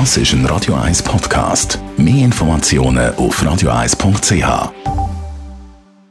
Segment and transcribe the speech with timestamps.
[0.00, 1.78] Das ist ein Radio 1 Podcast.
[1.96, 4.72] Mehr Informationen auf radio1.ch.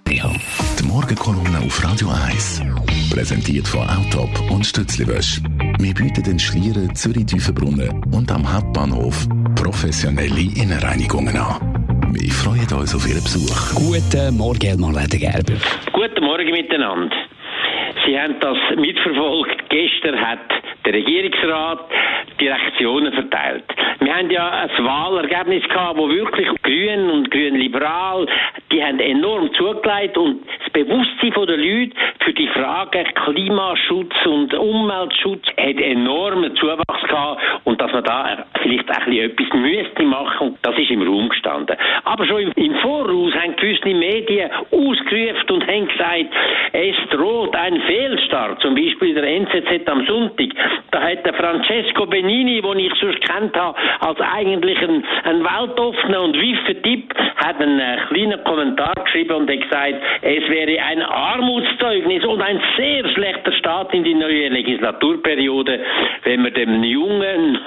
[0.07, 2.63] Die Morgenkolumne auf Radio 1.
[3.13, 5.41] Präsentiert von Autop und Stützliwösch.
[5.79, 11.59] Wir bieten den Schlieren Zürich Tiefenbrunnen und am Hauptbahnhof professionelle Innenreinigungen an.
[12.13, 13.75] Wir freuen uns auf Ihren Besuch.
[13.75, 15.59] Guten Morgen, Elmar Ledergerber.
[15.91, 17.13] Guten Morgen miteinander.
[18.05, 19.69] Sie haben das mitverfolgt.
[19.69, 20.39] Gestern hat
[20.85, 21.89] der Regierungsrat
[22.43, 23.63] Direktionen verteilt.
[23.99, 28.27] Wir haben ja ein Wahlergebnis gehabt, wo wirklich Grün und Grün-Liberal,
[28.69, 35.45] die haben enorm zugelegt und das Bewusstsein der Leute für die Frage Klimaschutz und Umweltschutz
[35.57, 37.41] hat enormen Zuwachs gehabt
[37.93, 41.75] man da vielleicht auch etwas müsste machen, das ist im Raum gestanden.
[42.03, 46.25] Aber schon im Voraus haben gewisse Medien ausgerufen und haben gesagt,
[46.73, 50.49] es droht ein Fehlstart, zum Beispiel der NZZ am Sonntag.
[50.91, 56.21] Da hat der Francesco Benini, den ich sonst kennt habe, als eigentlich ein, ein weltoffener
[56.21, 61.01] und wiffer Tipp, hat einen äh, kleinen Kommentar geschrieben und hat gesagt, es wäre ein
[61.01, 65.79] Armutszeugnis und ein sehr schlechter Start in die neue Legislaturperiode,
[66.23, 67.59] wenn man dem jungen, neuen,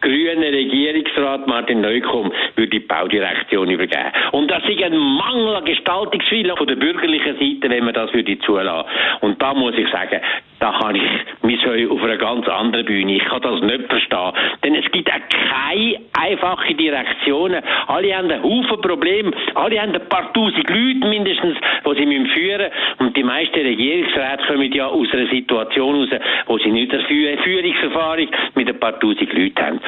[0.00, 4.12] grünen Regierungsrat Martin Neukomm würde die Baudirektion übergeben.
[4.32, 8.38] Und das ist ein Mangel an Gestaltungswille von der bürgerlichen Seite, wenn man das würde
[8.40, 8.88] zulassen.
[9.20, 10.20] Und da muss ich sagen,
[10.58, 11.02] da kann ich
[11.42, 13.16] mich auf einer ganz anderen Bühne.
[13.16, 14.32] Ich kann das nicht verstehen.
[14.64, 15.95] Denn es gibt auch keine
[16.26, 17.62] einfache Direktionen.
[17.86, 19.32] Alle haben einen Haufen Probleme.
[19.54, 22.72] Alle haben ein paar tausend Leute mindestens, die sie führen müssen.
[22.98, 26.08] Und die meisten Regierungsräte kommen ja aus einer Situation raus,
[26.46, 29.80] wo sie nicht eine Führungserfahrung mit ein paar tausend Leuten haben.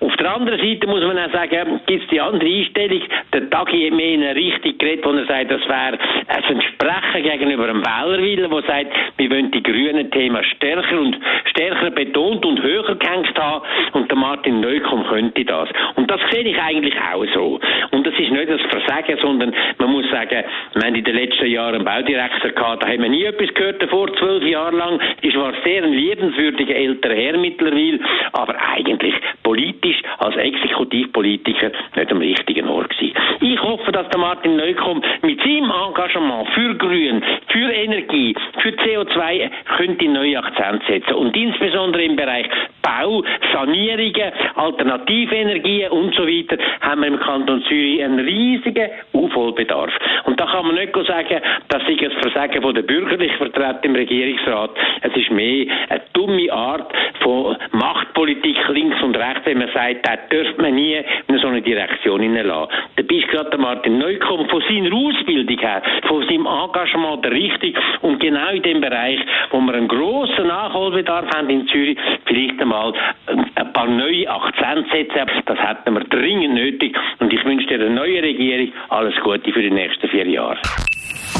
[0.00, 3.02] Auf der anderen Seite muss man auch sagen, gibt es die andere Einstellung.
[3.32, 7.22] Der Tagi hat mehr in eine Richtung geredet, wo er sagt, das wäre ein Versprechen
[7.22, 12.62] gegenüber einem Wählerwillen, der sagt, wir wollen die grünen Thema stärker und stärker betont und
[12.62, 15.68] höher gehängt haben und der Martin Neukomm könnte das.
[15.94, 17.60] Und das sehe ich eigentlich auch so.
[17.92, 21.46] Und das ist nicht das Versagen, sondern man muss sagen, wir haben in den letzten
[21.46, 25.00] Jahren einen Baudirektor gehabt, da haben wir nie etwas gehört davor, zwölf Jahre lang.
[25.22, 28.00] Ist war sehr ein liebenswürdiger älterer Herr mittlerweile,
[28.32, 33.14] aber eigentlich politisch als Exekutivpolitiker nicht am richtigen Ort gewesen.
[33.40, 39.50] Ich hoffe, dass der Martin Neukomm mit seinem Engagement für Grün, für Energie, für CO2
[39.76, 41.14] könnte neue Akzent setzen.
[41.14, 42.46] Und insbesondere im Bereich
[42.86, 49.90] Bau, Sanierungen, Alternativenergien und so weiter haben wir im Kanton Zürich einen riesigen Aufholbedarf.
[50.24, 54.70] Und da kann man nicht sagen, das ist ein Versagen der bürgerlichen Vertreter im Regierungsrat.
[55.02, 56.92] Es ist mehr eine dumme Art
[57.26, 61.60] von Machtpolitik links und rechts, wenn man sagt, da dürfte man nie in so eine
[61.60, 62.72] Direktion hineinlassen.
[62.94, 68.20] Da bist gerade Martin Neukomm von seiner Ausbildung her, von seinem Engagement der richtig und
[68.20, 69.18] genau in dem Bereich,
[69.50, 72.92] wo wir einen grossen Nachholbedarf haben in Zürich, vielleicht einmal
[73.26, 75.42] ein paar neue Akzente setzen.
[75.46, 76.96] Das hätten wir dringend nötig.
[77.18, 80.58] Und ich wünsche der neuen Regierung alles Gute für die nächsten vier Jahre.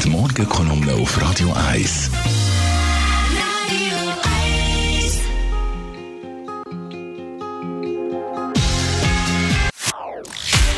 [0.03, 2.36] Die Morgenkolumne auf Radio 1.